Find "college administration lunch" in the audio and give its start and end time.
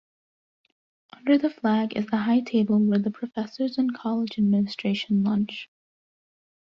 3.95-5.69